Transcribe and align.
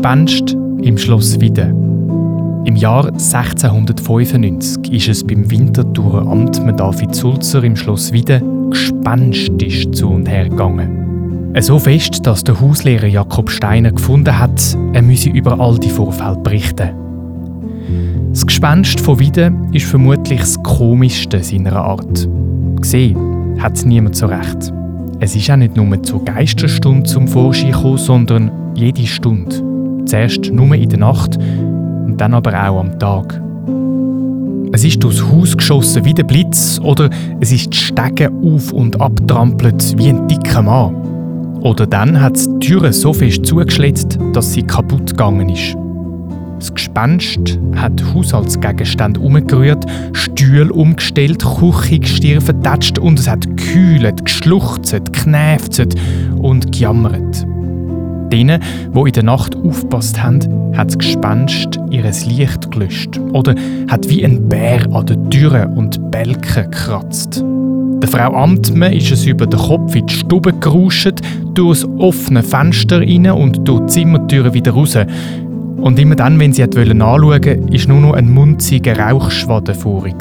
Gespenst 0.00 0.56
im 0.80 0.96
Schloss 0.96 1.38
Wieden. 1.42 2.64
Im 2.64 2.74
Jahr 2.74 3.08
1695 3.08 4.90
ist 4.90 5.08
es 5.08 5.22
beim 5.22 5.50
Winterthurer 5.50 6.26
Amtmann 6.26 6.78
David 6.78 7.14
Sulzer 7.14 7.62
im 7.62 7.76
Schloss 7.76 8.10
Wieden 8.10 8.70
gespenstisch 8.70 9.90
zu 9.90 10.08
und 10.08 10.26
her 10.26 10.48
gegangen. 10.48 11.52
So 11.60 11.78
fest, 11.78 12.26
dass 12.26 12.42
der 12.42 12.58
Hauslehrer 12.58 13.08
Jakob 13.08 13.50
Steiner 13.50 13.92
gefunden 13.92 14.38
hat, 14.38 14.74
er 14.94 15.02
müsse 15.02 15.28
über 15.28 15.60
all 15.60 15.78
die 15.78 15.90
Vorfälle 15.90 16.38
berichten. 16.38 16.88
Das 18.30 18.46
Gespenst 18.46 19.00
von 19.00 19.18
Wieden 19.18 19.70
ist 19.74 19.84
vermutlich 19.84 20.40
das 20.40 20.62
komischste 20.62 21.44
seiner 21.44 21.76
Art. 21.76 22.26
Gesehen 22.80 23.60
hat 23.60 23.84
niemand 23.84 24.16
so 24.16 24.24
recht. 24.24 24.72
Es 25.18 25.36
ist 25.36 25.50
auch 25.50 25.56
nicht 25.56 25.76
nur 25.76 26.02
zur 26.02 26.24
Geisterstunde 26.24 27.02
zum 27.02 27.28
Vorschein 27.28 27.72
gekommen, 27.72 27.98
sondern 27.98 28.50
jede 28.74 29.06
Stunde. 29.06 29.69
Zuerst 30.06 30.50
nur 30.52 30.74
in 30.74 30.88
der 30.88 30.98
Nacht 30.98 31.36
und 31.36 32.16
dann 32.18 32.34
aber 32.34 32.52
auch 32.52 32.80
am 32.80 32.98
Tag. 32.98 33.40
Es 34.72 34.84
ist 34.84 35.02
durchs 35.02 35.22
Haus 35.22 35.56
geschossen 35.56 36.04
wie 36.04 36.14
der 36.14 36.22
Blitz 36.22 36.80
oder 36.82 37.10
es 37.40 37.50
ist 37.50 37.72
die 37.72 37.76
Stege 37.76 38.30
auf 38.42 38.72
und 38.72 39.00
abtrampelt 39.00 39.98
wie 39.98 40.08
ein 40.08 40.28
dicker 40.28 40.62
Mann. 40.62 40.94
Oder 41.60 41.86
dann 41.86 42.20
hat 42.20 42.36
es 42.36 42.46
die 42.46 42.68
Türe 42.68 42.92
so 42.92 43.12
fest 43.12 43.44
zugeschlitzt, 43.44 44.18
dass 44.32 44.52
sie 44.52 44.62
kaputt 44.62 45.10
gegangen 45.10 45.48
ist. 45.48 45.76
Das 46.58 46.74
Gespenst 46.74 47.58
hat 47.74 48.02
Haushaltsgegenstände 48.14 49.18
umgerührt, 49.18 49.84
Stühle 50.12 50.72
umgestellt, 50.72 51.42
Küche 51.42 52.40
vertatscht 52.40 52.98
und 52.98 53.18
es 53.18 53.28
hat 53.28 53.46
gekühlt, 53.56 54.24
geschluchzt, 54.24 54.92
geknäfzt 54.92 55.94
und 56.38 56.70
gejammert. 56.70 57.46
Denen, 58.30 58.62
die 58.94 59.00
in 59.00 59.12
der 59.12 59.22
Nacht 59.22 59.56
aufgepasst 59.56 60.22
haben, 60.22 60.40
hat 60.76 60.88
das 60.88 60.98
Gespenst 60.98 61.78
ihres 61.90 62.26
Licht 62.26 62.70
gelöscht 62.70 63.18
oder 63.32 63.54
hat 63.88 64.08
wie 64.08 64.24
ein 64.24 64.48
Bär 64.48 64.86
an 64.92 65.06
den 65.06 65.30
Türen 65.30 65.76
und 65.76 66.10
Bälken 66.10 66.70
gekratzt. 66.70 67.44
Der 68.02 68.08
Frau 68.08 68.32
Amtmann 68.34 68.94
ist 68.94 69.10
es 69.10 69.26
über 69.26 69.46
den 69.46 69.60
Kopf 69.60 69.94
in 69.94 70.06
die 70.06 70.14
Stube 70.14 70.52
gerauscht, 70.54 71.20
durch 71.54 71.82
das 71.82 71.90
offene 71.98 72.42
Fenster 72.42 73.00
rein 73.00 73.30
und 73.30 73.68
durch 73.68 73.80
die 73.80 73.86
Zimmertüre 73.86 74.54
wieder 74.54 74.72
raus. 74.72 74.96
Und 75.76 75.98
immer 75.98 76.14
dann, 76.14 76.38
wenn 76.38 76.52
sie 76.52 76.62
anschauen 76.62 77.00
wollte, 77.00 77.58
war 77.58 77.88
nur 77.88 78.00
noch 78.00 78.14
ein 78.14 78.32
munziger 78.32 78.98
Rauchschwaden 78.98 79.74
vor 79.74 80.06
ihr. 80.06 80.14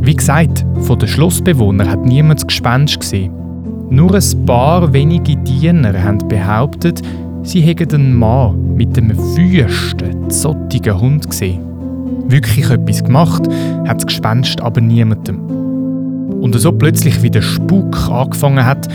Wie 0.00 0.14
gesagt, 0.14 0.64
von 0.80 0.98
den 0.98 1.08
Schlossbewohnern 1.08 1.88
hat 1.88 2.04
niemand 2.04 2.40
das 2.40 2.46
Gespenst 2.46 3.00
gesehen. 3.00 3.45
Nur 3.90 4.14
ein 4.14 4.46
paar 4.46 4.92
wenige 4.92 5.36
Diener 5.36 6.02
haben 6.02 6.26
behauptet, 6.28 7.02
sie 7.42 7.60
hätten 7.60 7.94
einen 7.94 8.14
Mann 8.14 8.74
mit 8.74 8.98
einem 8.98 9.16
wüsten, 9.16 10.28
zottigen 10.28 11.00
Hund 11.00 11.30
gesehen. 11.30 11.60
Wirklich 12.28 12.68
etwas 12.68 13.04
gemacht 13.04 13.48
hat 13.86 13.98
das 13.98 14.06
Gespenst 14.06 14.60
aber 14.60 14.80
niemandem. 14.80 15.38
Und 16.40 16.54
so 16.58 16.72
plötzlich 16.72 17.22
wie 17.22 17.30
der 17.30 17.42
Spuk 17.42 18.10
angefangen 18.10 18.64
hat, 18.64 18.88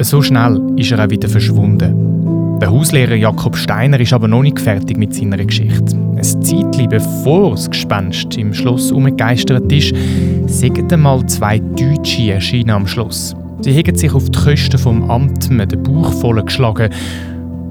so 0.00 0.22
schnell 0.22 0.60
ist 0.76 0.92
er 0.92 1.04
auch 1.04 1.10
wieder 1.10 1.28
verschwunden. 1.28 2.58
Der 2.60 2.70
Hauslehrer 2.70 3.16
Jakob 3.16 3.56
Steiner 3.56 4.00
ist 4.00 4.12
aber 4.12 4.28
noch 4.28 4.42
nicht 4.42 4.60
fertig 4.60 4.96
mit 4.96 5.14
seiner 5.14 5.36
Geschichte. 5.36 5.94
Ein 5.94 6.22
Zeitchen 6.22 6.88
bevor 6.88 7.50
das 7.50 7.68
Gespenst 7.68 8.36
im 8.38 8.54
Schloss 8.54 8.92
umgegeistert 8.92 9.70
ist, 9.70 9.94
sind 10.46 10.92
einmal 10.92 11.26
zwei 11.26 11.58
Deutsche 11.58 12.32
erschienen 12.32 12.70
am 12.70 12.86
Schloss. 12.86 13.34
Sie 13.62 13.78
haben 13.78 13.94
sich 13.96 14.12
auf 14.12 14.28
die 14.28 14.38
Kosten 14.38 14.76
vom 14.76 15.08
Amtmann 15.08 15.68
den 15.68 15.82
Bauch 15.84 16.12
voll 16.14 16.42
geschlagen 16.42 16.90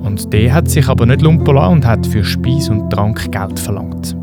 und 0.03 0.31
der 0.31 0.53
hat 0.53 0.69
sich 0.69 0.87
aber 0.87 1.05
nicht 1.05 1.21
lumpen 1.21 1.57
und 1.57 1.85
hat 1.85 2.07
für 2.07 2.23
Speis 2.23 2.69
und 2.69 2.89
Trank 2.89 3.29
Geld 3.31 3.59
verlangt. 3.59 4.15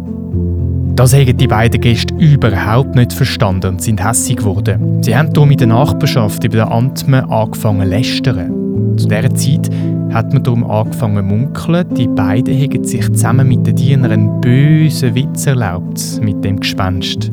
Das 0.96 1.14
haben 1.14 1.36
die 1.36 1.46
beiden 1.46 1.80
Gäste 1.80 2.14
überhaupt 2.14 2.96
nicht 2.96 3.12
verstanden 3.12 3.74
und 3.74 3.82
sind 3.82 4.02
hässig 4.02 4.38
geworden. 4.38 5.02
Sie 5.02 5.16
haben 5.16 5.32
darum 5.32 5.50
in 5.50 5.58
der 5.58 5.66
Nachbarschaft 5.68 6.42
über 6.42 6.56
den 6.56 6.68
Amtmann 6.68 7.30
angefangen 7.30 7.82
zu 7.82 7.88
lästern. 7.88 8.96
Zu 8.96 9.06
dieser 9.06 9.34
Zeit 9.34 9.70
hat 10.12 10.32
man 10.32 10.42
darum 10.42 10.68
angefangen 10.68 11.28
zu 11.28 11.36
munkeln, 11.36 11.86
die 11.94 12.08
beiden 12.08 12.54
hätten 12.54 12.82
sich 12.82 13.06
zusammen 13.12 13.46
mit 13.46 13.66
den 13.66 13.76
Dienern 13.76 14.10
einen 14.10 14.40
bösen 14.40 15.14
Witz 15.14 15.46
erlaubt 15.46 16.20
mit 16.22 16.42
dem 16.42 16.58
Gespenst. 16.58 17.30